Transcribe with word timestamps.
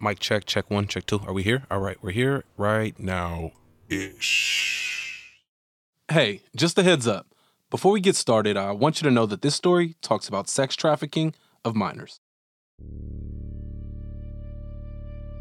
Mic 0.00 0.18
check, 0.18 0.44
check 0.44 0.70
one, 0.70 0.86
check 0.86 1.06
two. 1.06 1.20
Are 1.26 1.32
we 1.32 1.42
here? 1.42 1.64
All 1.70 1.80
right, 1.80 1.96
we're 2.02 2.10
here 2.10 2.44
right 2.56 2.98
now 2.98 3.52
ish. 3.88 5.40
Hey, 6.10 6.42
just 6.54 6.78
a 6.78 6.82
heads 6.82 7.06
up. 7.06 7.26
Before 7.70 7.92
we 7.92 8.00
get 8.00 8.16
started, 8.16 8.56
I 8.56 8.72
want 8.72 9.00
you 9.00 9.08
to 9.08 9.14
know 9.14 9.26
that 9.26 9.42
this 9.42 9.54
story 9.54 9.96
talks 10.02 10.28
about 10.28 10.48
sex 10.48 10.76
trafficking 10.76 11.34
of 11.64 11.74
minors. 11.74 12.20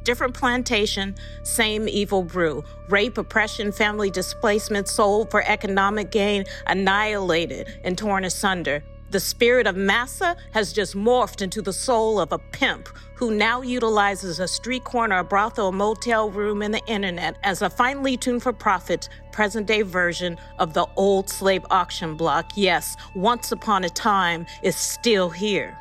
Different 0.04 0.34
plantation, 0.34 1.16
same 1.44 1.88
evil 1.88 2.24
brew. 2.24 2.64
Rape, 2.90 3.18
oppression, 3.18 3.72
family 3.72 4.10
displacement, 4.10 4.88
sold 4.88 5.32
for 5.32 5.44
economic 5.44 6.12
gain, 6.12 6.46
annihilated 6.68 7.80
and 7.84 7.98
torn 7.98 8.26
asunder. 8.26 8.84
The 9.12 9.20
spirit 9.20 9.68
of 9.68 9.76
massa 9.76 10.36
has 10.52 10.74
just 10.74 10.96
morphed 10.96 11.42
into 11.42 11.62
the 11.62 11.72
soul 11.72 12.20
of 12.20 12.32
a 12.32 12.40
pimp 12.40 12.90
who 13.24 13.34
now 13.34 13.62
utilizes 13.62 14.42
a 14.42 14.48
street 14.50 14.84
corner, 14.84 15.20
a 15.20 15.24
brothel, 15.24 15.70
a 15.70 15.72
motel 15.72 16.30
room, 16.30 16.62
and 16.62 16.74
the 16.74 16.86
internet 16.88 17.38
as 17.44 17.62
a 17.62 17.70
finely 17.70 18.18
tuned 18.18 18.44
for 18.44 18.52
profit 18.52 19.08
present 19.32 19.66
day 19.66 19.82
version 19.82 20.38
of 20.60 20.74
the 20.74 20.86
old 20.98 21.30
slave 21.30 21.66
auction 21.72 22.18
block. 22.18 22.52
Yes, 22.58 22.98
once 23.16 23.54
upon 23.54 23.86
a 23.86 23.90
time 23.90 24.46
is 24.62 24.76
still 24.76 25.30
here. 25.30 25.78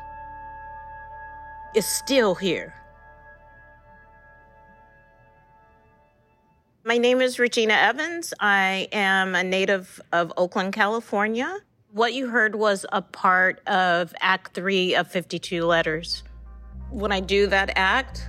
Is 1.75 1.85
still 1.85 2.33
here. 2.33 2.73
My 6.85 6.97
name 6.97 7.19
is 7.19 7.39
Regina 7.39 7.73
Evans. 7.73 8.33
I 8.39 8.87
am 8.93 9.35
a 9.35 9.43
native 9.43 9.99
of 10.13 10.31
Oakland, 10.37 10.71
California. 10.71 11.57
What 11.91 12.13
you 12.13 12.29
heard 12.29 12.55
was 12.55 12.85
a 12.93 13.01
part 13.01 13.59
of 13.67 14.15
Act 14.21 14.53
Three 14.53 14.95
of 14.95 15.11
52 15.11 15.65
Letters. 15.65 16.23
When 16.93 17.11
I 17.11 17.21
do 17.21 17.47
that 17.47 17.71
act, 17.75 18.23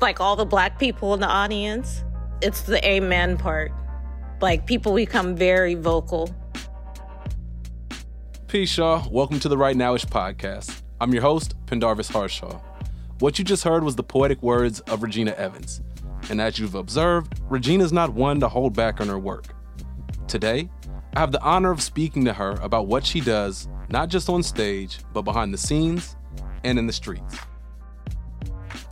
like 0.00 0.18
all 0.18 0.34
the 0.34 0.46
black 0.46 0.78
people 0.78 1.12
in 1.12 1.20
the 1.20 1.26
audience, 1.26 2.04
it's 2.40 2.62
the 2.62 2.82
amen 2.88 3.36
part. 3.36 3.70
Like 4.40 4.66
people 4.66 4.94
become 4.94 5.36
very 5.36 5.74
vocal. 5.74 6.34
Peace, 8.46 8.78
y'all. 8.78 9.06
Welcome 9.10 9.40
to 9.40 9.50
the 9.50 9.58
Right 9.58 9.76
Nowish 9.76 10.06
podcast. 10.06 10.80
I'm 11.02 11.12
your 11.12 11.20
host, 11.20 11.54
Pendarvis 11.66 12.08
Harshaw. 12.08 12.58
What 13.18 13.38
you 13.38 13.44
just 13.44 13.62
heard 13.62 13.84
was 13.84 13.94
the 13.94 14.02
poetic 14.02 14.42
words 14.42 14.80
of 14.80 15.02
Regina 15.02 15.32
Evans. 15.32 15.82
And 16.30 16.40
as 16.40 16.58
you've 16.58 16.76
observed, 16.76 17.38
Regina's 17.42 17.92
not 17.92 18.14
one 18.14 18.40
to 18.40 18.48
hold 18.48 18.72
back 18.72 19.02
on 19.02 19.08
her 19.08 19.18
work. 19.18 19.48
Today, 20.28 20.70
I 21.14 21.20
have 21.20 21.30
the 21.30 21.42
honor 21.42 21.72
of 21.72 21.82
speaking 21.82 22.24
to 22.24 22.32
her 22.32 22.52
about 22.62 22.86
what 22.86 23.04
she 23.04 23.20
does, 23.20 23.68
not 23.90 24.08
just 24.08 24.30
on 24.30 24.42
stage, 24.42 25.00
but 25.12 25.22
behind 25.22 25.52
the 25.52 25.58
scenes 25.58 26.16
and 26.64 26.78
in 26.78 26.86
the 26.86 26.92
streets. 26.94 27.38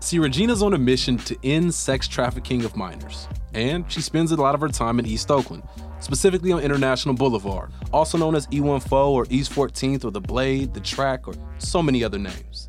See, 0.05 0.19
Regina's 0.19 0.63
on 0.63 0.75
a 0.75 0.79
mission 0.79 1.17
to 1.17 1.35
end 1.43 1.73
sex 1.73 2.07
trafficking 2.07 2.67
of 2.67 2.77
minors, 2.77 3.27
and 3.55 3.91
she 3.91 4.03
spends 4.03 4.33
a 4.33 4.37
lot 4.37 4.55
of 4.55 4.61
her 4.61 4.69
time 4.69 4.99
in 4.99 5.07
East 5.07 5.31
Oakland, 5.31 5.63
specifically 5.99 6.53
on 6.53 6.61
International 6.61 7.15
Boulevard, 7.15 7.73
also 7.91 8.19
known 8.19 8.35
as 8.35 8.47
E14 8.49 8.93
or 8.93 9.27
East 9.31 9.51
14th 9.53 10.05
or 10.05 10.11
the 10.11 10.21
Blade, 10.21 10.75
the 10.75 10.81
Track, 10.81 11.27
or 11.27 11.33
so 11.57 11.83
many 11.83 12.05
other 12.05 12.19
names. 12.19 12.69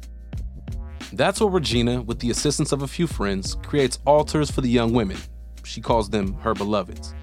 That's 1.12 1.42
where 1.42 1.50
Regina, 1.50 2.02
with 2.02 2.20
the 2.20 2.30
assistance 2.30 2.72
of 2.72 2.84
a 2.84 2.88
few 2.88 3.06
friends, 3.06 3.56
creates 3.56 4.00
altars 4.06 4.50
for 4.50 4.62
the 4.62 4.70
young 4.70 4.94
women. 4.94 5.18
She 5.66 5.82
calls 5.82 6.10
them 6.10 6.36
her 6.36 6.54
beloveds. 6.54 7.14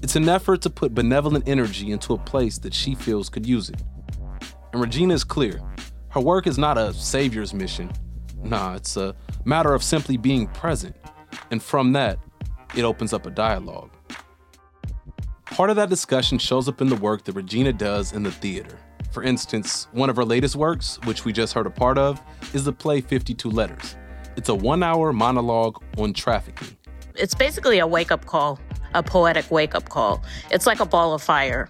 It's 0.00 0.14
an 0.14 0.28
effort 0.28 0.62
to 0.62 0.70
put 0.70 0.94
benevolent 0.94 1.48
energy 1.48 1.90
into 1.90 2.14
a 2.14 2.18
place 2.18 2.56
that 2.58 2.72
she 2.72 2.94
feels 2.94 3.28
could 3.28 3.44
use 3.44 3.68
it. 3.68 3.82
And 4.72 4.80
Regina 4.80 5.14
is 5.14 5.24
clear. 5.24 5.60
Her 6.10 6.20
work 6.20 6.46
is 6.46 6.56
not 6.56 6.78
a 6.78 6.94
savior's 6.94 7.52
mission. 7.52 7.90
Nah, 8.48 8.76
it's 8.76 8.96
a 8.96 9.14
matter 9.44 9.74
of 9.74 9.82
simply 9.82 10.16
being 10.16 10.46
present. 10.48 10.96
And 11.50 11.62
from 11.62 11.92
that, 11.92 12.18
it 12.76 12.82
opens 12.82 13.12
up 13.12 13.26
a 13.26 13.30
dialogue. 13.30 13.90
Part 15.46 15.70
of 15.70 15.76
that 15.76 15.88
discussion 15.88 16.38
shows 16.38 16.68
up 16.68 16.80
in 16.80 16.88
the 16.88 16.96
work 16.96 17.24
that 17.24 17.32
Regina 17.32 17.72
does 17.72 18.12
in 18.12 18.22
the 18.22 18.30
theater. 18.30 18.78
For 19.10 19.22
instance, 19.22 19.88
one 19.92 20.10
of 20.10 20.16
her 20.16 20.24
latest 20.24 20.56
works, 20.56 20.98
which 21.04 21.24
we 21.24 21.32
just 21.32 21.54
heard 21.54 21.66
a 21.66 21.70
part 21.70 21.98
of, 21.98 22.20
is 22.52 22.64
the 22.64 22.72
play 22.72 23.00
52 23.00 23.50
Letters. 23.50 23.96
It's 24.36 24.48
a 24.48 24.54
one 24.54 24.82
hour 24.82 25.12
monologue 25.12 25.82
on 25.96 26.12
trafficking. 26.12 26.76
It's 27.14 27.34
basically 27.34 27.78
a 27.78 27.86
wake 27.86 28.12
up 28.12 28.26
call 28.26 28.60
a 28.96 29.02
poetic 29.02 29.50
wake 29.50 29.74
up 29.74 29.88
call. 29.88 30.22
It's 30.50 30.66
like 30.66 30.80
a 30.80 30.86
ball 30.86 31.12
of 31.12 31.22
fire. 31.22 31.68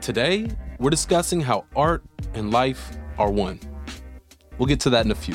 Today, 0.00 0.48
we're 0.78 0.90
discussing 0.90 1.40
how 1.40 1.64
art 1.74 2.04
and 2.34 2.50
life 2.50 2.96
are 3.18 3.30
one. 3.30 3.58
We'll 4.58 4.66
get 4.66 4.80
to 4.80 4.90
that 4.90 5.04
in 5.04 5.10
a 5.10 5.16
few. 5.16 5.34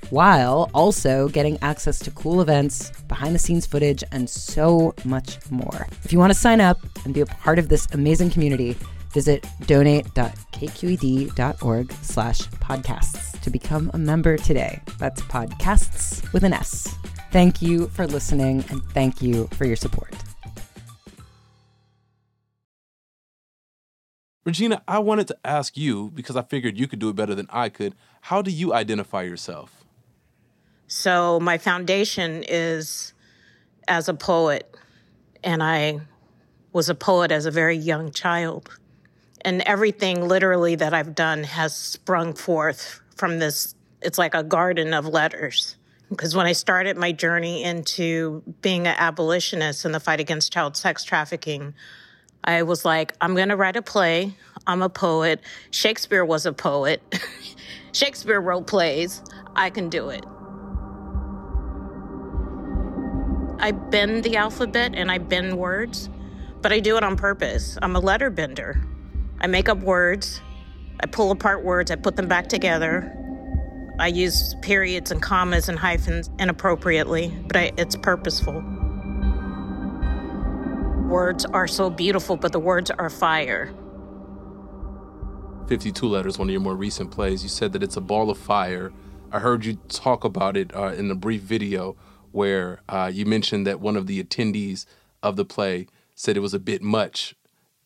while 0.11 0.69
also 0.73 1.29
getting 1.29 1.57
access 1.61 1.97
to 1.99 2.11
cool 2.11 2.41
events, 2.41 2.91
behind 3.07 3.33
the 3.33 3.39
scenes 3.39 3.65
footage, 3.65 4.03
and 4.11 4.29
so 4.29 4.93
much 5.03 5.39
more. 5.49 5.87
If 6.03 6.13
you 6.13 6.19
want 6.19 6.31
to 6.31 6.37
sign 6.37 6.61
up 6.61 6.77
and 7.05 7.13
be 7.13 7.21
a 7.21 7.25
part 7.25 7.57
of 7.57 7.69
this 7.69 7.87
amazing 7.93 8.29
community, 8.29 8.77
visit 9.13 9.47
donate.kqed.org 9.65 11.93
slash 12.01 12.41
podcasts 12.41 13.41
to 13.41 13.49
become 13.49 13.89
a 13.93 13.97
member 13.97 14.37
today. 14.37 14.81
That's 14.99 15.21
podcasts 15.23 16.31
with 16.33 16.43
an 16.43 16.53
S. 16.53 16.93
Thank 17.31 17.61
you 17.61 17.87
for 17.87 18.05
listening 18.05 18.65
and 18.69 18.83
thank 18.93 19.21
you 19.21 19.47
for 19.53 19.65
your 19.65 19.77
support. 19.77 20.13
Regina, 24.43 24.81
I 24.87 24.97
wanted 24.99 25.27
to 25.27 25.37
ask 25.45 25.77
you 25.77 26.09
because 26.15 26.35
I 26.35 26.41
figured 26.41 26.75
you 26.77 26.87
could 26.87 26.97
do 26.97 27.09
it 27.09 27.15
better 27.15 27.35
than 27.35 27.45
I 27.51 27.69
could. 27.69 27.93
How 28.21 28.41
do 28.41 28.49
you 28.49 28.73
identify 28.73 29.21
yourself? 29.21 29.80
So, 30.93 31.39
my 31.39 31.57
foundation 31.57 32.43
is 32.45 33.13
as 33.87 34.09
a 34.09 34.13
poet, 34.13 34.75
and 35.41 35.63
I 35.63 36.01
was 36.73 36.89
a 36.89 36.95
poet 36.95 37.31
as 37.31 37.45
a 37.45 37.51
very 37.51 37.77
young 37.77 38.11
child. 38.11 38.77
And 39.39 39.61
everything 39.61 40.27
literally 40.27 40.75
that 40.75 40.93
I've 40.93 41.15
done 41.15 41.45
has 41.45 41.73
sprung 41.73 42.33
forth 42.33 42.99
from 43.15 43.39
this. 43.39 43.73
It's 44.01 44.17
like 44.17 44.35
a 44.35 44.43
garden 44.43 44.93
of 44.93 45.05
letters. 45.05 45.77
Because 46.09 46.35
when 46.35 46.45
I 46.45 46.51
started 46.51 46.97
my 46.97 47.13
journey 47.13 47.63
into 47.63 48.43
being 48.61 48.85
an 48.85 48.95
abolitionist 48.97 49.85
in 49.85 49.93
the 49.93 49.99
fight 50.01 50.19
against 50.19 50.51
child 50.51 50.75
sex 50.75 51.05
trafficking, 51.05 51.73
I 52.43 52.63
was 52.63 52.83
like, 52.83 53.13
I'm 53.21 53.33
going 53.33 53.47
to 53.47 53.55
write 53.55 53.77
a 53.77 53.81
play. 53.81 54.35
I'm 54.67 54.81
a 54.81 54.89
poet. 54.89 55.39
Shakespeare 55.71 56.25
was 56.25 56.45
a 56.45 56.51
poet. 56.51 57.01
Shakespeare 57.93 58.41
wrote 58.41 58.67
plays. 58.67 59.21
I 59.55 59.69
can 59.69 59.87
do 59.87 60.09
it. 60.09 60.25
I 63.61 63.69
bend 63.69 64.23
the 64.23 64.37
alphabet 64.37 64.95
and 64.95 65.11
I 65.11 65.19
bend 65.19 65.55
words, 65.55 66.09
but 66.63 66.73
I 66.73 66.79
do 66.79 66.97
it 66.97 67.03
on 67.03 67.15
purpose. 67.15 67.77
I'm 67.83 67.95
a 67.95 67.99
letter 67.99 68.31
bender. 68.31 68.83
I 69.39 69.45
make 69.45 69.69
up 69.69 69.77
words, 69.77 70.41
I 70.99 71.05
pull 71.05 71.29
apart 71.29 71.63
words, 71.63 71.91
I 71.91 71.95
put 71.95 72.15
them 72.15 72.27
back 72.27 72.47
together. 72.47 73.15
I 73.99 74.07
use 74.07 74.55
periods 74.63 75.11
and 75.11 75.21
commas 75.21 75.69
and 75.69 75.77
hyphens 75.77 76.31
inappropriately, 76.39 77.27
but 77.45 77.55
I, 77.55 77.71
it's 77.77 77.95
purposeful. 77.95 78.63
Words 81.07 81.45
are 81.45 81.67
so 81.67 81.91
beautiful, 81.91 82.37
but 82.37 82.53
the 82.53 82.59
words 82.59 82.89
are 82.89 83.11
fire. 83.11 83.71
52 85.67 86.07
Letters, 86.07 86.39
one 86.39 86.47
of 86.47 86.51
your 86.51 86.61
more 86.61 86.75
recent 86.75 87.11
plays, 87.11 87.43
you 87.43 87.49
said 87.49 87.73
that 87.73 87.83
it's 87.83 87.95
a 87.95 88.01
ball 88.01 88.31
of 88.31 88.39
fire. 88.39 88.91
I 89.31 89.37
heard 89.37 89.65
you 89.65 89.75
talk 89.87 90.23
about 90.23 90.57
it 90.57 90.75
uh, 90.75 90.93
in 90.93 91.11
a 91.11 91.15
brief 91.15 91.43
video 91.43 91.95
where 92.31 92.81
uh, 92.89 93.09
you 93.13 93.25
mentioned 93.25 93.67
that 93.67 93.79
one 93.79 93.95
of 93.95 94.07
the 94.07 94.23
attendees 94.23 94.85
of 95.23 95.35
the 95.35 95.45
play 95.45 95.87
said 96.15 96.37
it 96.37 96.41
was 96.41 96.53
a 96.53 96.59
bit 96.59 96.81
much. 96.81 97.35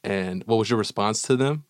And 0.04 0.44
what 0.46 0.58
was 0.58 0.70
your 0.70 0.80
response 0.80 1.22
to 1.24 1.36
them? 1.36 1.66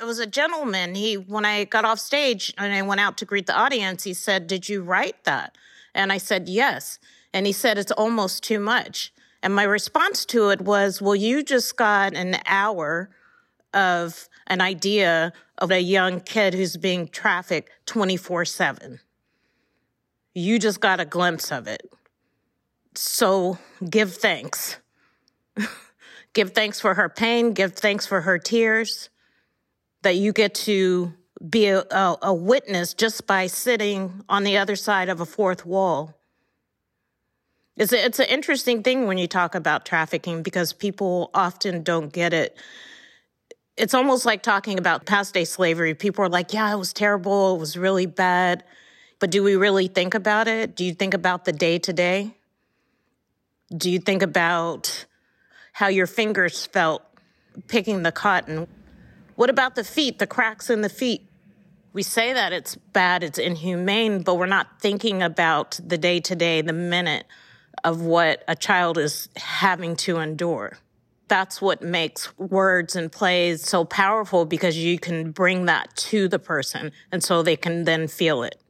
It 0.00 0.04
was 0.04 0.18
a 0.18 0.26
gentleman. 0.26 0.94
He, 0.94 1.14
when 1.14 1.44
I 1.44 1.64
got 1.64 1.84
off 1.84 1.98
stage 1.98 2.52
and 2.58 2.72
I 2.72 2.82
went 2.82 3.00
out 3.00 3.16
to 3.18 3.24
greet 3.24 3.46
the 3.46 3.56
audience, 3.56 4.04
he 4.04 4.14
said, 4.14 4.46
Did 4.46 4.68
you 4.68 4.82
write 4.82 5.22
that? 5.24 5.56
And 5.94 6.12
I 6.12 6.18
said, 6.18 6.48
Yes. 6.48 6.98
And 7.32 7.46
he 7.46 7.52
said, 7.52 7.78
It's 7.78 7.92
almost 7.92 8.42
too 8.42 8.58
much. 8.58 9.12
And 9.42 9.54
my 9.54 9.64
response 9.64 10.24
to 10.26 10.48
it 10.48 10.62
was, 10.62 11.02
well, 11.02 11.14
you 11.14 11.42
just 11.42 11.76
got 11.76 12.14
an 12.14 12.38
hour 12.46 13.10
of 13.74 14.28
an 14.46 14.62
idea 14.62 15.34
of 15.58 15.70
a 15.70 15.80
young 15.80 16.20
kid 16.20 16.54
who's 16.54 16.78
being 16.78 17.08
trafficked 17.08 17.70
24 17.86 18.46
7. 18.46 19.00
You 20.34 20.58
just 20.58 20.80
got 20.80 20.98
a 20.98 21.04
glimpse 21.04 21.52
of 21.52 21.66
it. 21.66 21.82
So 22.94 23.58
give 23.88 24.14
thanks. 24.14 24.78
give 26.32 26.52
thanks 26.52 26.80
for 26.80 26.94
her 26.94 27.08
pain, 27.08 27.52
give 27.52 27.74
thanks 27.74 28.06
for 28.06 28.22
her 28.22 28.38
tears, 28.38 29.10
that 30.02 30.16
you 30.16 30.32
get 30.32 30.54
to 30.54 31.12
be 31.48 31.66
a, 31.66 31.80
a, 31.80 32.16
a 32.22 32.34
witness 32.34 32.94
just 32.94 33.26
by 33.26 33.46
sitting 33.46 34.22
on 34.28 34.44
the 34.44 34.56
other 34.56 34.76
side 34.76 35.08
of 35.08 35.20
a 35.20 35.26
fourth 35.26 35.66
wall 35.66 36.14
it's 37.76 37.92
a, 37.92 38.04
it's 38.04 38.18
an 38.18 38.26
interesting 38.26 38.82
thing 38.82 39.06
when 39.06 39.18
you 39.18 39.26
talk 39.26 39.54
about 39.54 39.84
trafficking 39.84 40.42
because 40.42 40.72
people 40.72 41.30
often 41.34 41.82
don't 41.82 42.12
get 42.12 42.32
it. 42.32 42.56
It's 43.76 43.94
almost 43.94 44.24
like 44.24 44.42
talking 44.42 44.78
about 44.78 45.06
past 45.06 45.34
day 45.34 45.44
slavery. 45.44 45.94
People 45.94 46.24
are 46.24 46.28
like, 46.28 46.52
"Yeah, 46.52 46.72
it 46.72 46.78
was 46.78 46.92
terrible. 46.92 47.56
It 47.56 47.58
was 47.58 47.76
really 47.76 48.06
bad." 48.06 48.62
But 49.18 49.30
do 49.30 49.42
we 49.42 49.56
really 49.56 49.88
think 49.88 50.14
about 50.14 50.46
it? 50.46 50.76
Do 50.76 50.84
you 50.84 50.94
think 50.94 51.14
about 51.14 51.44
the 51.44 51.52
day 51.52 51.78
to 51.80 51.92
day? 51.92 52.36
Do 53.74 53.90
you 53.90 53.98
think 53.98 54.22
about 54.22 55.06
how 55.72 55.88
your 55.88 56.06
fingers 56.06 56.66
felt 56.66 57.02
picking 57.66 58.02
the 58.02 58.12
cotton? 58.12 58.66
What 59.36 59.48
about 59.48 59.74
the 59.74 59.84
feet, 59.84 60.18
the 60.18 60.26
cracks 60.26 60.68
in 60.68 60.82
the 60.82 60.88
feet? 60.88 61.26
We 61.92 62.02
say 62.02 62.32
that 62.32 62.52
it's 62.52 62.74
bad, 62.74 63.22
it's 63.22 63.38
inhumane, 63.38 64.22
but 64.22 64.34
we're 64.34 64.46
not 64.46 64.80
thinking 64.80 65.22
about 65.22 65.80
the 65.82 65.96
day 65.96 66.20
to 66.20 66.36
day, 66.36 66.60
the 66.60 66.72
minute 66.72 67.24
of 67.84 68.02
what 68.02 68.44
a 68.46 68.54
child 68.54 68.98
is 68.98 69.28
having 69.36 69.96
to 69.96 70.18
endure. 70.18 70.76
That's 71.28 71.62
what 71.62 71.82
makes 71.82 72.36
words 72.38 72.94
and 72.96 73.10
plays 73.10 73.66
so 73.66 73.84
powerful 73.84 74.44
because 74.44 74.76
you 74.76 74.98
can 74.98 75.30
bring 75.30 75.64
that 75.66 75.94
to 75.96 76.28
the 76.28 76.38
person 76.38 76.92
and 77.10 77.24
so 77.24 77.42
they 77.42 77.56
can 77.56 77.84
then 77.84 78.08
feel 78.08 78.42
it. 78.42 78.60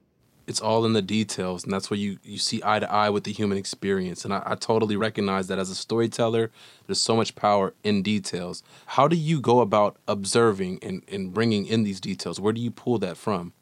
It's 0.46 0.60
all 0.60 0.84
in 0.84 0.92
the 0.92 1.02
details, 1.02 1.64
and 1.64 1.72
that's 1.72 1.90
where 1.90 1.98
you, 1.98 2.18
you 2.22 2.38
see 2.38 2.60
eye 2.64 2.78
to 2.78 2.90
eye 2.92 3.08
with 3.10 3.24
the 3.24 3.32
human 3.32 3.56
experience. 3.56 4.24
And 4.24 4.34
I, 4.34 4.42
I 4.44 4.54
totally 4.56 4.96
recognize 4.96 5.46
that 5.48 5.58
as 5.58 5.70
a 5.70 5.74
storyteller, 5.74 6.50
there's 6.86 7.00
so 7.00 7.16
much 7.16 7.34
power 7.34 7.72
in 7.82 8.02
details. 8.02 8.62
How 8.86 9.08
do 9.08 9.16
you 9.16 9.40
go 9.40 9.60
about 9.60 9.96
observing 10.06 10.80
and, 10.82 11.02
and 11.08 11.32
bringing 11.32 11.66
in 11.66 11.82
these 11.82 12.00
details? 12.00 12.40
Where 12.40 12.52
do 12.52 12.60
you 12.60 12.70
pull 12.70 12.98
that 12.98 13.16
from? 13.16 13.52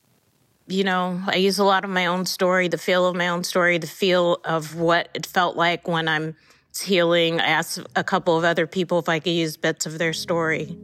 you 0.68 0.84
know, 0.84 1.20
I 1.26 1.36
use 1.36 1.58
a 1.58 1.64
lot 1.64 1.84
of 1.84 1.90
my 1.90 2.06
own 2.06 2.26
story, 2.26 2.68
the 2.68 2.78
feel 2.78 3.06
of 3.06 3.16
my 3.16 3.28
own 3.28 3.44
story, 3.44 3.78
the 3.78 3.86
feel 3.86 4.40
of 4.44 4.76
what 4.76 5.08
it 5.14 5.26
felt 5.26 5.56
like 5.56 5.88
when 5.88 6.08
I'm 6.08 6.36
healing. 6.80 7.40
I 7.40 7.46
asked 7.46 7.80
a 7.96 8.04
couple 8.04 8.38
of 8.38 8.44
other 8.44 8.66
people 8.66 8.98
if 8.98 9.08
I 9.08 9.18
could 9.18 9.32
use 9.32 9.56
bits 9.56 9.86
of 9.86 9.98
their 9.98 10.12
story. 10.12 10.76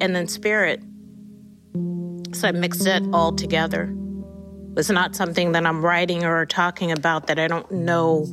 And 0.00 0.14
then 0.14 0.28
spirit. 0.28 0.82
So 2.32 2.48
I 2.48 2.52
mixed 2.52 2.86
it 2.86 3.02
all 3.12 3.32
together. 3.32 3.94
It's 4.76 4.90
not 4.90 5.14
something 5.14 5.52
that 5.52 5.64
I'm 5.64 5.84
writing 5.84 6.24
or 6.24 6.44
talking 6.46 6.90
about 6.90 7.28
that 7.28 7.38
I 7.38 7.46
don't 7.46 7.70
know 7.70 8.24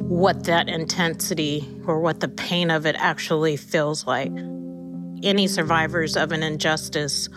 what 0.00 0.44
that 0.44 0.68
intensity 0.68 1.68
or 1.86 2.00
what 2.00 2.20
the 2.20 2.28
pain 2.28 2.70
of 2.70 2.84
it 2.84 2.96
actually 2.98 3.56
feels 3.56 4.06
like. 4.06 4.32
Any 5.22 5.46
survivors 5.46 6.16
of 6.16 6.32
an 6.32 6.42
injustice 6.42 7.28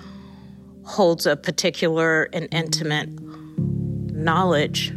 holds 0.83 1.25
a 1.25 1.35
particular 1.35 2.29
and 2.33 2.47
intimate 2.51 3.09
knowledge 4.11 4.91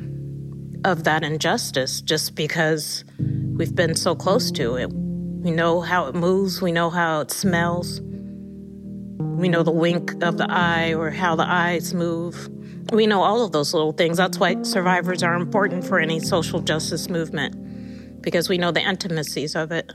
of 0.84 1.04
that 1.04 1.22
injustice 1.22 2.00
just 2.00 2.34
because 2.34 3.04
we've 3.18 3.74
been 3.74 3.94
so 3.94 4.14
close 4.14 4.50
to 4.52 4.76
it. 4.76 4.90
We 4.90 5.50
know 5.50 5.80
how 5.80 6.06
it 6.06 6.14
moves, 6.14 6.62
we 6.62 6.72
know 6.72 6.90
how 6.90 7.20
it 7.20 7.30
smells, 7.30 8.00
we 8.00 9.48
know 9.48 9.62
the 9.62 9.70
wink 9.70 10.22
of 10.22 10.38
the 10.38 10.46
eye 10.50 10.94
or 10.94 11.10
how 11.10 11.36
the 11.36 11.46
eyes 11.46 11.92
move. 11.92 12.48
We 12.92 13.06
know 13.06 13.22
all 13.22 13.44
of 13.44 13.52
those 13.52 13.72
little 13.72 13.92
things. 13.92 14.16
That's 14.16 14.38
why 14.38 14.62
survivors 14.62 15.22
are 15.22 15.34
important 15.34 15.84
for 15.84 15.98
any 15.98 16.20
social 16.20 16.60
justice 16.60 17.08
movement 17.08 18.22
because 18.22 18.48
we 18.48 18.58
know 18.58 18.70
the 18.70 18.82
intimacies 18.82 19.54
of 19.54 19.72
it 19.72 19.92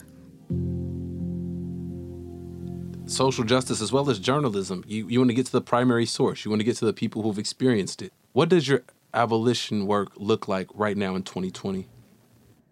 social 3.07 3.43
justice 3.43 3.81
as 3.81 3.91
well 3.91 4.09
as 4.09 4.19
journalism. 4.19 4.83
You 4.87 5.07
you 5.07 5.19
want 5.19 5.29
to 5.29 5.35
get 5.35 5.45
to 5.47 5.51
the 5.51 5.61
primary 5.61 6.05
source. 6.05 6.45
You 6.45 6.51
want 6.51 6.59
to 6.61 6.65
get 6.65 6.77
to 6.77 6.85
the 6.85 6.93
people 6.93 7.21
who've 7.21 7.39
experienced 7.39 8.01
it. 8.01 8.11
What 8.33 8.49
does 8.49 8.67
your 8.67 8.83
abolition 9.13 9.87
work 9.87 10.09
look 10.15 10.47
like 10.47 10.67
right 10.73 10.97
now 10.97 11.15
in 11.15 11.23
2020? 11.23 11.87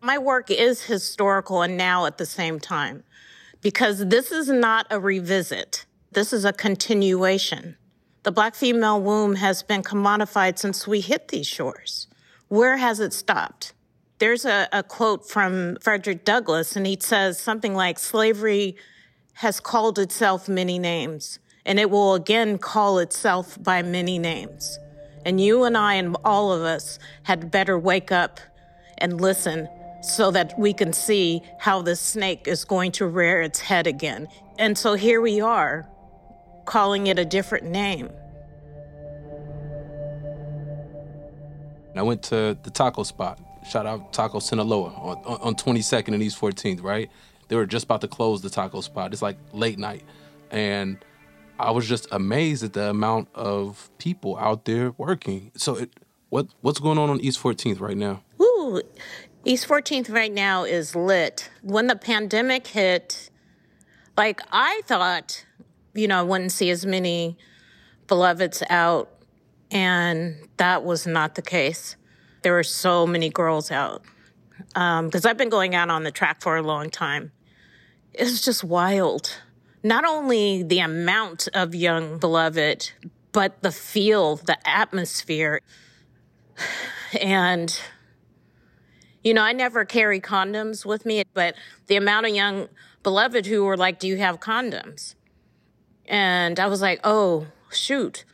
My 0.02 0.18
work 0.18 0.52
is 0.52 0.84
historical 0.84 1.62
and 1.62 1.78
now 1.78 2.06
at 2.06 2.18
the 2.18 2.26
same 2.26 2.60
time 2.60 3.04
because 3.62 4.08
this 4.08 4.32
is 4.32 4.50
not 4.50 4.86
a 4.90 5.00
revisit. 5.00 5.86
This 6.12 6.34
is 6.34 6.44
a 6.44 6.54
continuation. 6.54 7.78
The 8.24 8.32
black 8.32 8.56
female 8.56 9.02
womb 9.02 9.36
has 9.36 9.64
been 9.64 9.84
commodified 9.84 10.58
since 10.58 10.88
we 10.88 11.02
hit 11.02 11.28
these 11.28 11.46
shores. 11.46 12.08
Where 12.48 12.78
has 12.78 13.02
it 13.02 13.12
stopped? 13.12 13.74
There's 14.20 14.46
a, 14.46 14.70
a 14.72 14.82
quote 14.82 15.30
from 15.30 15.76
Frederick 15.82 16.24
Douglass, 16.24 16.78
and 16.78 16.88
he 16.88 16.98
says 16.98 17.38
something 17.38 17.76
like 17.76 18.00
slavery 18.00 18.78
has 19.34 19.60
called 19.60 20.00
itself 20.00 20.48
many 20.48 20.80
names, 20.80 21.40
and 21.66 21.78
it 21.78 21.90
will 21.90 22.14
again 22.14 22.58
call 22.60 23.00
itself 23.00 23.62
by 23.62 23.82
many 23.82 24.18
names. 24.18 24.80
And 25.26 25.42
you 25.42 25.66
and 25.66 25.76
I 25.76 25.96
and 25.96 26.16
all 26.24 26.54
of 26.54 26.62
us 26.62 27.00
had 27.24 27.52
better 27.52 27.78
wake 27.78 28.12
up 28.12 28.40
and 29.00 29.20
listen 29.20 29.68
so 30.02 30.32
that 30.32 30.58
we 30.58 30.72
can 30.72 30.94
see 30.94 31.42
how 31.60 31.82
the 31.82 31.96
snake 31.98 32.48
is 32.48 32.64
going 32.64 32.94
to 32.94 33.06
rear 33.06 33.42
its 33.42 33.60
head 33.60 33.88
again. 33.88 34.30
And 34.58 34.78
so 34.78 34.94
here 34.94 35.20
we 35.20 35.42
are, 35.42 35.90
calling 36.66 37.08
it 37.08 37.20
a 37.20 37.26
different 37.26 37.66
name. 37.66 38.10
I 41.96 42.02
went 42.02 42.24
to 42.24 42.58
the 42.64 42.72
taco 42.72 43.04
spot. 43.04 43.40
Shout 43.70 43.86
out 43.86 44.12
Taco 44.14 44.40
Sinaloa 44.40 44.90
on, 44.90 45.18
on 45.42 45.56
22nd 45.56 46.14
and 46.14 46.24
East 46.24 46.40
14th, 46.40 46.84
right? 46.84 47.10
They 47.48 47.56
were 47.56 47.66
just 47.66 47.86
about 47.86 48.02
to 48.02 48.08
close 48.08 48.42
the 48.42 48.50
taco 48.50 48.82
spot. 48.82 49.14
It's 49.14 49.22
like 49.22 49.38
late 49.54 49.78
night. 49.78 50.04
And 50.52 51.04
I 51.60 51.72
was 51.72 51.88
just 51.88 52.08
amazed 52.12 52.64
at 52.64 52.74
the 52.74 52.90
amount 52.90 53.30
of 53.36 53.90
people 54.00 54.38
out 54.38 54.66
there 54.66 54.92
working. 54.98 55.52
So 55.56 55.76
it, 55.78 55.92
what 56.30 56.48
what's 56.62 56.80
going 56.80 56.98
on 56.98 57.10
on 57.10 57.22
East 57.22 57.42
14th 57.42 57.80
right 57.80 57.96
now? 57.96 58.24
Ooh, 58.42 58.82
East 59.46 59.68
14th 59.68 60.12
right 60.12 60.34
now 60.34 60.64
is 60.64 60.96
lit. 60.96 61.50
When 61.62 61.88
the 61.88 61.96
pandemic 61.96 62.68
hit, 62.68 63.30
Like, 64.18 64.42
I 64.52 64.82
thought, 64.86 65.46
you 65.94 66.08
know, 66.08 66.20
I 66.20 66.24
wouldn't 66.24 66.52
see 66.52 66.70
as 66.70 66.86
many 66.86 67.38
beloveds 68.08 68.64
out, 68.70 69.10
and 69.72 70.36
that 70.58 70.84
was 70.84 71.08
not 71.08 71.36
the 71.36 71.42
case. 71.42 71.96
There 72.42 72.54
were 72.54 72.64
so 72.64 73.08
many 73.08 73.30
girls 73.30 73.72
out 73.72 74.04
because 74.68 75.26
um, 75.26 75.30
I've 75.30 75.38
been 75.38 75.50
going 75.50 75.76
out 75.76 75.90
on 75.90 76.04
the 76.04 76.12
track 76.12 76.42
for 76.42 76.58
a 76.58 76.62
long 76.62 76.90
time. 76.90 77.32
It's 78.14 78.44
just 78.44 78.64
wild. 78.64 79.40
Not 79.84 80.06
only 80.06 80.64
the 80.64 80.80
amount 80.80 81.48
of 81.54 81.76
young 81.76 82.18
beloved, 82.18 82.92
but 83.32 83.62
the 83.62 83.72
feel, 83.72 84.38
the 84.38 84.58
atmosphere. 84.68 85.62
And, 87.22 87.80
you 89.24 89.34
know, 89.34 89.44
I 89.44 89.54
never 89.54 89.86
carry 89.86 90.20
condoms 90.20 90.86
with 90.86 91.06
me, 91.06 91.24
but 91.34 91.56
the 91.88 91.96
amount 91.96 92.26
of 92.26 92.34
young 92.34 92.70
beloved 93.04 93.46
who 93.46 93.64
were 93.66 93.78
like, 93.78 94.00
Do 94.00 94.08
you 94.08 94.18
have 94.18 94.40
condoms? 94.40 95.16
And 96.06 96.60
I 96.60 96.68
was 96.68 96.82
like, 96.82 97.00
Oh, 97.04 97.48
shoot. 97.72 98.26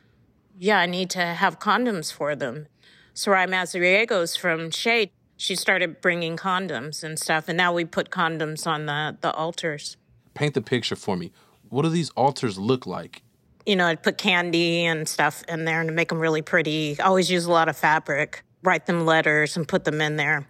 Yeah, 0.58 0.80
I 0.80 0.86
need 0.86 1.10
to 1.12 1.20
have 1.20 1.60
condoms 1.60 2.12
for 2.12 2.36
them. 2.36 2.68
Soraya 3.16 3.48
Mazariegos 3.48 4.38
from 4.38 4.72
Shade, 4.72 5.10
she 5.38 5.56
started 5.56 6.02
bringing 6.02 6.36
condoms 6.36 7.04
and 7.04 7.18
stuff. 7.18 7.48
And 7.48 7.58
now 7.58 7.74
we 7.74 7.86
put 7.86 8.10
condoms 8.10 8.68
on 8.68 8.86
the, 8.86 9.18
the 9.22 9.32
altars. 9.32 9.96
Paint 10.34 10.54
the 10.54 10.62
picture 10.62 10.96
for 10.96 11.16
me. 11.16 11.32
What 11.70 11.84
do 11.84 11.90
these 11.90 12.10
altars 12.12 12.58
look 12.58 12.86
like? 12.86 13.22
You 13.66 13.76
know, 13.76 13.88
I'd 13.88 14.04
put 14.04 14.18
candy 14.18 14.86
and 14.86 15.08
stuff 15.08 15.44
in 15.48 15.66
there 15.66 15.84
to 15.84 15.92
make 15.92 16.10
them 16.10 16.20
really 16.20 16.42
pretty. 16.42 17.00
I 17.00 17.06
always 17.06 17.30
use 17.30 17.46
a 17.46 17.52
lot 17.52 17.70
of 17.70 17.78
fabric, 17.78 18.44
write 18.64 18.86
them 18.86 19.06
letters 19.06 19.56
and 19.56 19.68
put 19.68 19.86
them 19.86 20.02
in 20.02 20.16
there. 20.16 20.48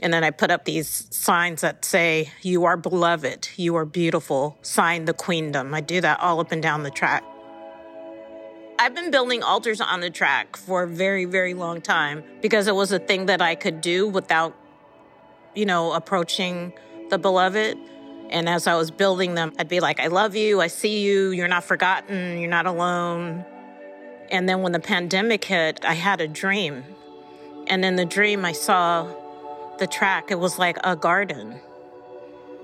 And 0.00 0.12
then 0.12 0.22
I 0.22 0.30
put 0.30 0.50
up 0.50 0.64
these 0.64 1.08
signs 1.10 1.62
that 1.62 1.84
say, 1.84 2.30
You 2.42 2.64
are 2.64 2.76
beloved, 2.76 3.48
you 3.56 3.76
are 3.76 3.84
beautiful, 3.84 4.56
sign 4.62 5.06
the 5.06 5.14
queendom. 5.14 5.74
I 5.74 5.80
do 5.80 6.00
that 6.00 6.20
all 6.20 6.40
up 6.40 6.52
and 6.52 6.62
down 6.62 6.82
the 6.82 6.90
track. 6.90 7.24
I've 8.80 8.94
been 8.94 9.10
building 9.10 9.42
altars 9.42 9.80
on 9.80 10.00
the 10.00 10.10
track 10.10 10.56
for 10.56 10.84
a 10.84 10.86
very, 10.86 11.24
very 11.24 11.52
long 11.52 11.80
time 11.80 12.22
because 12.40 12.68
it 12.68 12.74
was 12.76 12.92
a 12.92 13.00
thing 13.00 13.26
that 13.26 13.42
I 13.42 13.56
could 13.56 13.80
do 13.80 14.06
without, 14.06 14.54
you 15.56 15.66
know, 15.66 15.92
approaching 15.92 16.72
the 17.10 17.18
beloved. 17.18 17.76
And 18.30 18.48
as 18.48 18.68
I 18.68 18.76
was 18.76 18.92
building 18.92 19.34
them, 19.34 19.52
I'd 19.58 19.68
be 19.68 19.80
like, 19.80 19.98
I 19.98 20.06
love 20.06 20.36
you, 20.36 20.60
I 20.60 20.68
see 20.68 21.00
you, 21.00 21.30
you're 21.30 21.48
not 21.48 21.64
forgotten, 21.64 22.38
you're 22.38 22.50
not 22.50 22.66
alone. 22.66 23.44
And 24.30 24.48
then 24.48 24.62
when 24.62 24.70
the 24.70 24.80
pandemic 24.80 25.44
hit, 25.44 25.84
I 25.84 25.94
had 25.94 26.20
a 26.20 26.28
dream. 26.28 26.84
And 27.66 27.84
in 27.84 27.96
the 27.96 28.04
dream, 28.04 28.44
I 28.44 28.52
saw 28.52 29.12
the 29.78 29.86
track. 29.86 30.30
It 30.30 30.38
was 30.38 30.58
like 30.58 30.78
a 30.84 30.96
garden. 30.96 31.60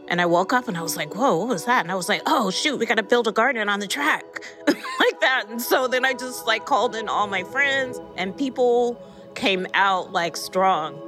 And 0.08 0.20
I 0.20 0.26
woke 0.26 0.52
up 0.52 0.68
and 0.68 0.76
I 0.76 0.82
was 0.82 0.96
like, 0.96 1.14
whoa, 1.14 1.38
what 1.38 1.48
was 1.48 1.64
that? 1.64 1.80
And 1.80 1.90
I 1.90 1.94
was 1.94 2.08
like, 2.08 2.22
oh, 2.26 2.50
shoot, 2.50 2.78
we 2.78 2.84
got 2.86 2.96
to 2.96 3.02
build 3.02 3.26
a 3.26 3.32
garden 3.32 3.68
on 3.68 3.80
the 3.80 3.86
track. 3.86 4.44
like 4.66 5.20
that. 5.20 5.46
And 5.48 5.60
so 5.60 5.88
then 5.88 6.04
I 6.04 6.12
just 6.12 6.46
like 6.46 6.66
called 6.66 6.94
in 6.94 7.08
all 7.08 7.26
my 7.26 7.42
friends 7.42 8.00
and 8.16 8.36
people 8.36 9.00
came 9.34 9.66
out 9.74 10.12
like 10.12 10.36
strong. 10.36 11.00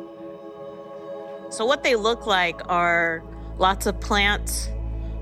So 1.50 1.64
what 1.64 1.82
they 1.82 1.94
look 1.94 2.26
like 2.26 2.60
are 2.68 3.22
lots 3.58 3.86
of 3.86 4.00
plants, 4.00 4.68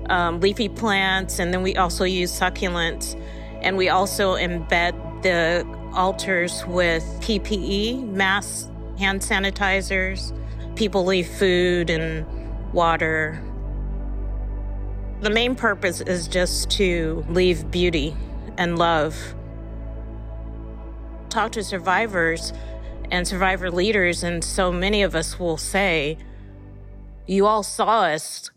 um, 0.09 0.39
leafy 0.39 0.69
plants, 0.69 1.39
and 1.39 1.53
then 1.53 1.61
we 1.61 1.75
also 1.75 2.03
use 2.03 2.31
succulents. 2.31 3.19
And 3.61 3.77
we 3.77 3.89
also 3.89 4.35
embed 4.35 5.23
the 5.23 5.65
altars 5.93 6.65
with 6.67 7.03
PPE, 7.21 8.07
masks, 8.07 8.69
hand 8.97 9.21
sanitizers. 9.21 10.37
People 10.75 11.05
leave 11.05 11.27
food 11.27 11.89
and 11.89 12.25
water 12.73 13.41
the 15.21 15.29
main 15.29 15.55
purpose 15.55 16.01
is 16.01 16.27
just 16.27 16.69
to 16.71 17.25
leave 17.29 17.71
beauty 17.71 18.15
and 18.57 18.77
love. 18.77 19.17
Talk 21.29 21.53
to 21.53 21.63
survivors 21.63 22.53
and 23.11 23.27
survivor 23.27 23.71
leaders, 23.71 24.23
and 24.23 24.43
so 24.43 24.71
many 24.71 25.03
of 25.03 25.15
us 25.15 25.39
will 25.39 25.57
say, 25.57 26.17
You 27.25 27.47
all 27.47 27.63
saw 27.63 28.03
us, 28.03 28.51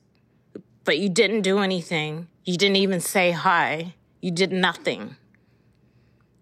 but 0.84 0.98
you 0.98 1.08
didn't 1.08 1.42
do 1.42 1.58
anything. 1.60 2.28
You 2.44 2.56
didn't 2.56 2.76
even 2.76 3.00
say 3.00 3.30
hi. 3.30 3.94
You 4.20 4.30
did 4.30 4.52
nothing. 4.52 5.16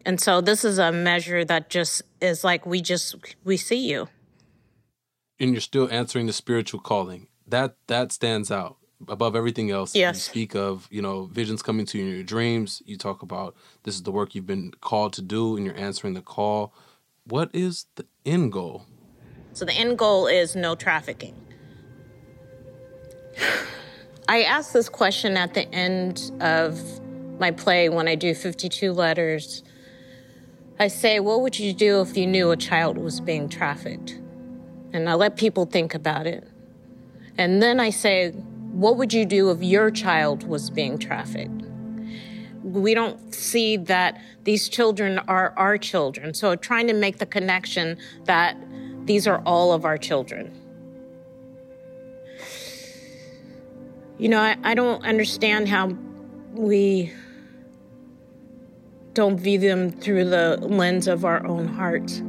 And 0.04 0.21
so 0.21 0.40
this 0.40 0.64
is 0.64 0.78
a 0.78 0.92
measure 0.92 1.45
that 1.45 1.68
just 1.68 2.02
is 2.21 2.42
like 2.42 2.64
we 2.64 2.80
just 2.80 3.14
we 3.45 3.56
see 3.56 3.88
you. 3.88 4.09
And 5.38 5.52
you're 5.52 5.61
still 5.61 5.88
answering 5.90 6.26
the 6.26 6.33
spiritual 6.33 6.81
calling. 6.81 7.28
That 7.47 7.76
that 7.87 8.12
stands 8.12 8.50
out 8.50 8.76
above 9.09 9.37
everything 9.37 9.71
else, 9.71 9.95
yes. 9.95 10.16
you 10.16 10.21
speak 10.21 10.55
of, 10.55 10.88
you 10.90 11.02
know, 11.02 11.26
visions 11.26 11.62
coming 11.62 11.87
to 11.87 11.99
you 11.99 12.05
in 12.05 12.14
your 12.14 12.23
dreams. 12.23 12.83
You 12.87 12.97
talk 12.97 13.23
about 13.23 13.55
this 13.83 13.95
is 13.95 14.02
the 14.02 14.11
work 14.11 14.35
you've 14.35 14.47
been 14.47 14.73
called 14.81 15.12
to 15.14 15.23
do 15.23 15.57
and 15.57 15.64
you're 15.66 15.76
answering 15.76 16.14
the 16.14 16.23
call. 16.23 16.73
What 17.25 17.50
is 17.52 17.87
the 17.97 18.07
end 18.25 18.52
goal? 18.52 18.87
So 19.52 19.64
the 19.64 19.73
end 19.73 19.99
goal 19.99 20.26
is 20.26 20.57
no 20.57 20.75
trafficking. 20.75 21.35
I 24.28 24.43
ask 24.43 24.73
this 24.73 24.88
question 24.88 25.37
at 25.37 25.55
the 25.55 25.73
end 25.73 26.33
of 26.40 26.81
my 27.38 27.52
play 27.52 27.88
when 27.88 28.09
I 28.09 28.16
do 28.16 28.35
52 28.35 28.93
letters. 28.93 29.62
I 30.78 30.88
say, 30.88 31.21
What 31.21 31.43
would 31.43 31.59
you 31.59 31.73
do 31.73 32.00
if 32.00 32.16
you 32.16 32.26
knew 32.26 32.50
a 32.50 32.57
child 32.57 32.99
was 32.99 33.21
being 33.21 33.49
trafficked? 33.49 34.19
And 34.93 35.09
I 35.09 35.14
let 35.14 35.37
people 35.37 35.66
think 35.66 35.95
about 35.95 36.26
it. 36.26 36.47
And 37.38 37.62
then 37.62 37.81
I 37.81 37.90
say, 37.90 38.31
what 38.31 38.97
would 38.97 39.12
you 39.12 39.25
do 39.25 39.50
if 39.50 39.62
your 39.62 39.90
child 39.90 40.47
was 40.47 40.71
being 40.71 40.99
trafficked? 40.99 41.62
We 42.62 42.95
don't 42.95 43.35
see 43.35 43.76
that 43.76 44.21
these 44.45 44.69
children 44.69 45.19
are 45.21 45.55
our 45.57 45.78
children. 45.78 46.35
So 46.35 46.57
trying 46.57 46.87
to 46.88 46.93
make 46.93 47.19
the 47.19 47.26
connection 47.26 47.99
that 48.25 48.57
these 49.05 49.26
are 49.26 49.40
all 49.47 49.73
of 49.73 49.85
our 49.85 49.99
children. 49.99 50.62
You 54.19 54.28
know, 54.28 54.40
I, 54.40 54.57
I 54.62 54.75
don't 54.75 55.05
understand 55.05 55.69
how 55.69 55.97
we 56.52 57.12
don't 59.12 59.38
view 59.38 59.59
them 59.59 59.90
through 59.90 60.25
the 60.26 60.59
lens 60.61 61.07
of 61.07 61.25
our 61.25 61.47
own 61.47 61.69
hearts 61.69 62.23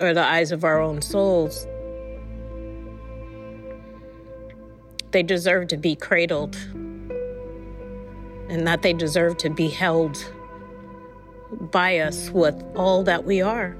or 0.00 0.14
the 0.14 0.24
eyes 0.24 0.52
of 0.52 0.64
our 0.64 0.80
own 0.80 1.02
souls. 1.02 1.66
they 5.10 5.22
deserve 5.22 5.68
to 5.68 5.76
be 5.76 5.96
cradled 5.96 6.56
and 8.48 8.66
that 8.66 8.82
they 8.82 8.92
deserve 8.92 9.36
to 9.38 9.50
be 9.50 9.68
held 9.68 10.32
by 11.72 11.98
us 11.98 12.30
with 12.30 12.62
all 12.76 13.02
that 13.02 13.24
we 13.24 13.40
are. 13.40 13.76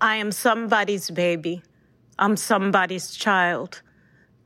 I 0.00 0.16
am 0.16 0.30
somebody's 0.30 1.10
baby. 1.10 1.62
I'm 2.18 2.36
somebody's 2.36 3.12
child 3.12 3.82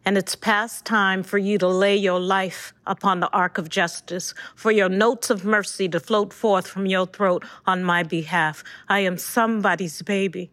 and 0.04 0.18
it's 0.18 0.34
past 0.34 0.84
time 0.84 1.22
for 1.22 1.38
you 1.38 1.58
to 1.58 1.68
lay 1.68 1.96
your 1.96 2.18
life 2.18 2.72
upon 2.86 3.20
the 3.20 3.30
ark 3.30 3.56
of 3.56 3.68
justice, 3.68 4.34
for 4.56 4.72
your 4.72 4.88
notes 4.88 5.30
of 5.30 5.44
mercy 5.44 5.88
to 5.88 6.00
float 6.00 6.32
forth 6.32 6.66
from 6.66 6.86
your 6.86 7.06
throat 7.06 7.44
on 7.66 7.84
my 7.84 8.02
behalf. 8.02 8.64
I 8.88 9.00
am 9.00 9.16
somebody's 9.16 10.02
baby. 10.02 10.50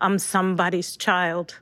I'm 0.00 0.18
somebody's 0.18 0.96
child. 0.96 1.58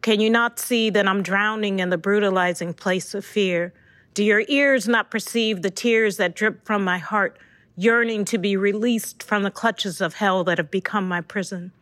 Can 0.00 0.20
you 0.20 0.30
not 0.30 0.58
see 0.58 0.88
that 0.90 1.06
I'm 1.06 1.22
drowning 1.22 1.78
in 1.78 1.90
the 1.90 1.98
brutalizing 1.98 2.72
place 2.72 3.14
of 3.14 3.24
fear? 3.24 3.74
Do 4.14 4.24
your 4.24 4.42
ears 4.48 4.88
not 4.88 5.10
perceive 5.10 5.62
the 5.62 5.70
tears 5.70 6.16
that 6.16 6.34
drip 6.34 6.64
from 6.64 6.84
my 6.84 6.98
heart, 6.98 7.38
yearning 7.76 8.24
to 8.26 8.38
be 8.38 8.56
released 8.56 9.22
from 9.22 9.42
the 9.42 9.50
clutches 9.50 10.00
of 10.00 10.14
hell 10.14 10.42
that 10.44 10.58
have 10.58 10.70
become 10.70 11.06
my 11.06 11.20
prison? 11.20 11.72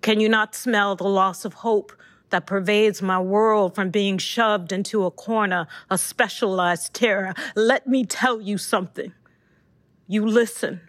Can 0.00 0.18
you 0.18 0.28
not 0.28 0.54
smell 0.54 0.96
the 0.96 1.08
loss 1.08 1.44
of 1.44 1.54
hope 1.54 1.92
that 2.32 2.46
pervades 2.46 3.00
my 3.00 3.20
world 3.20 3.74
from 3.74 3.90
being 3.90 4.18
shoved 4.18 4.72
into 4.72 5.04
a 5.04 5.10
corner, 5.10 5.68
a 5.88 5.96
specialized 5.96 6.92
terror. 6.92 7.34
Let 7.54 7.86
me 7.86 8.04
tell 8.04 8.40
you 8.40 8.58
something. 8.58 9.12
You 10.08 10.26
listen. 10.26 10.80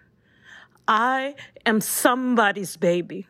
I 0.87 1.35
am 1.65 1.79
somebody's 1.79 2.75
baby. 2.75 3.27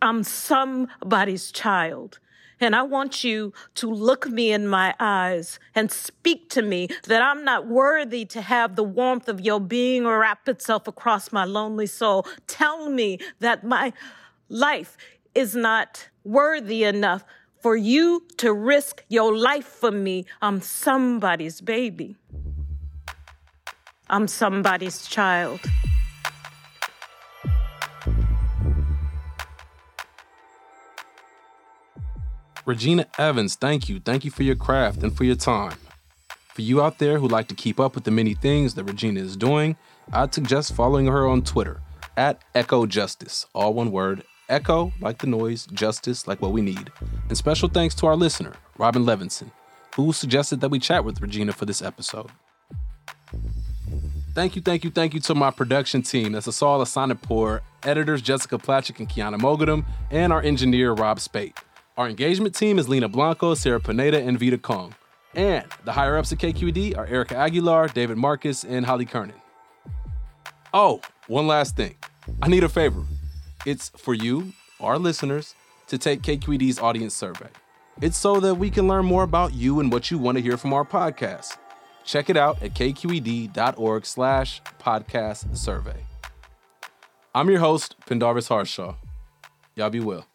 I'm 0.00 0.22
somebody's 0.22 1.50
child. 1.50 2.20
And 2.60 2.76
I 2.76 2.82
want 2.82 3.24
you 3.24 3.54
to 3.76 3.90
look 3.90 4.28
me 4.28 4.52
in 4.52 4.68
my 4.68 4.94
eyes 5.00 5.58
and 5.74 5.90
speak 5.90 6.50
to 6.50 6.62
me 6.62 6.88
that 7.06 7.22
I'm 7.22 7.42
not 7.42 7.66
worthy 7.66 8.26
to 8.26 8.42
have 8.42 8.76
the 8.76 8.84
warmth 8.84 9.28
of 9.28 9.40
your 9.40 9.60
being 9.60 10.06
wrap 10.06 10.46
itself 10.46 10.86
across 10.86 11.32
my 11.32 11.44
lonely 11.44 11.86
soul. 11.86 12.26
Tell 12.46 12.90
me 12.90 13.18
that 13.40 13.64
my 13.64 13.94
life 14.50 14.98
is 15.34 15.54
not 15.54 16.08
worthy 16.24 16.84
enough 16.84 17.24
for 17.60 17.76
you 17.76 18.26
to 18.38 18.52
risk 18.52 19.04
your 19.08 19.36
life 19.36 19.66
for 19.66 19.90
me. 19.90 20.26
I'm 20.40 20.60
somebody's 20.60 21.60
baby. 21.60 22.16
I'm 24.08 24.26
somebody's 24.26 25.06
child. 25.06 25.60
Regina 32.66 33.06
Evans, 33.18 33.56
thank 33.56 33.88
you. 33.88 34.00
Thank 34.00 34.24
you 34.24 34.30
for 34.30 34.42
your 34.42 34.54
craft 34.54 35.02
and 35.02 35.16
for 35.16 35.24
your 35.24 35.36
time. 35.36 35.76
For 36.54 36.62
you 36.62 36.82
out 36.82 36.98
there 36.98 37.18
who 37.18 37.26
like 37.26 37.48
to 37.48 37.54
keep 37.54 37.80
up 37.80 37.94
with 37.94 38.04
the 38.04 38.10
many 38.10 38.34
things 38.34 38.74
that 38.74 38.84
Regina 38.84 39.20
is 39.20 39.36
doing, 39.36 39.76
I'd 40.12 40.34
suggest 40.34 40.74
following 40.74 41.06
her 41.06 41.26
on 41.26 41.42
Twitter 41.42 41.80
at 42.16 42.42
Echo 42.54 42.86
Justice, 42.86 43.46
all 43.54 43.72
one 43.72 43.90
word, 43.90 44.24
Echo, 44.50 44.92
like 45.00 45.18
the 45.18 45.26
noise, 45.26 45.66
justice, 45.72 46.26
like 46.26 46.42
what 46.42 46.52
we 46.52 46.60
need. 46.60 46.90
And 47.28 47.36
special 47.36 47.68
thanks 47.68 47.94
to 47.96 48.06
our 48.06 48.16
listener, 48.16 48.54
Robin 48.76 49.04
Levinson, 49.04 49.50
who 49.94 50.12
suggested 50.12 50.60
that 50.60 50.70
we 50.70 50.78
chat 50.78 51.04
with 51.04 51.20
Regina 51.20 51.52
for 51.52 51.64
this 51.64 51.80
episode. 51.80 52.30
Thank 54.34 54.56
you, 54.56 54.62
thank 54.62 54.84
you, 54.84 54.90
thank 54.90 55.14
you 55.14 55.20
to 55.20 55.34
my 55.34 55.50
production 55.50 56.02
team. 56.02 56.32
That's 56.32 56.46
Asal 56.46 56.80
Ehsanipour, 56.80 57.60
editors 57.82 58.22
Jessica 58.22 58.58
Placzek 58.58 58.98
and 58.98 59.08
Kiana 59.08 59.40
Mogadam, 59.40 59.84
and 60.10 60.32
our 60.32 60.42
engineer 60.42 60.92
Rob 60.92 61.18
Speight. 61.18 61.56
Our 61.96 62.08
engagement 62.08 62.54
team 62.54 62.78
is 62.78 62.88
Lena 62.88 63.08
Blanco, 63.08 63.54
Sarah 63.54 63.80
Pineda, 63.80 64.20
and 64.20 64.38
Vita 64.38 64.58
Kong. 64.58 64.94
And 65.34 65.64
the 65.84 65.92
higher 65.92 66.16
ups 66.16 66.32
at 66.32 66.38
KQED 66.38 66.96
are 66.96 67.06
Erica 67.06 67.36
Aguilar, 67.36 67.88
David 67.88 68.16
Marcus, 68.16 68.64
and 68.64 68.86
Holly 68.86 69.04
Kernan. 69.04 69.40
Oh, 70.72 71.00
one 71.26 71.46
last 71.46 71.76
thing. 71.76 71.96
I 72.42 72.48
need 72.48 72.64
a 72.64 72.68
favor. 72.68 73.04
It's 73.66 73.90
for 73.90 74.14
you, 74.14 74.52
our 74.80 74.98
listeners, 74.98 75.54
to 75.88 75.98
take 75.98 76.22
KQED's 76.22 76.78
audience 76.78 77.14
survey. 77.14 77.48
It's 78.00 78.16
so 78.16 78.40
that 78.40 78.54
we 78.54 78.70
can 78.70 78.88
learn 78.88 79.04
more 79.04 79.22
about 79.22 79.52
you 79.52 79.80
and 79.80 79.92
what 79.92 80.10
you 80.10 80.18
want 80.18 80.38
to 80.38 80.42
hear 80.42 80.56
from 80.56 80.72
our 80.72 80.84
podcast. 80.84 81.58
Check 82.04 82.30
it 82.30 82.36
out 82.36 82.62
at 82.62 82.74
kqed.org 82.74 84.06
slash 84.06 84.62
podcast 84.80 85.56
survey. 85.56 86.06
I'm 87.34 87.50
your 87.50 87.60
host, 87.60 87.96
Pendarvis 88.06 88.48
Harshaw. 88.48 88.94
Y'all 89.76 89.90
be 89.90 90.00
well. 90.00 90.26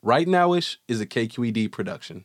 Right 0.00 0.26
Nowish 0.26 0.78
is 0.88 1.00
a 1.00 1.06
KQED 1.06 1.70
production. 1.70 2.24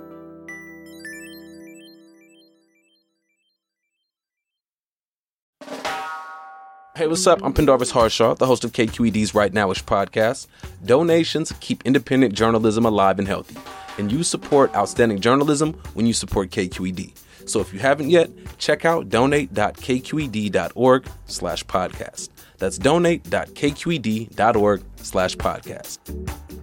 Hey, 7.01 7.07
what's 7.07 7.25
up? 7.25 7.43
I'm 7.43 7.51
Pendarvis 7.51 7.89
Harshaw, 7.89 8.35
the 8.35 8.45
host 8.45 8.63
of 8.63 8.73
KQED's 8.73 9.33
Right 9.33 9.51
Nowish 9.51 9.83
podcast. 9.83 10.45
Donations 10.85 11.51
keep 11.59 11.83
independent 11.83 12.35
journalism 12.35 12.85
alive 12.85 13.17
and 13.17 13.27
healthy, 13.27 13.57
and 13.97 14.11
you 14.11 14.21
support 14.21 14.71
outstanding 14.75 15.19
journalism 15.19 15.73
when 15.95 16.05
you 16.05 16.13
support 16.13 16.51
KQED. 16.51 17.17
So 17.49 17.59
if 17.59 17.73
you 17.73 17.79
haven't 17.79 18.11
yet, 18.11 18.29
check 18.59 18.85
out 18.85 19.09
donate.kqed.org 19.09 21.07
slash 21.25 21.65
podcast. 21.65 22.29
That's 22.59 22.77
donate.kqed.org 22.77 24.83
slash 24.97 25.35
podcast. 25.37 26.60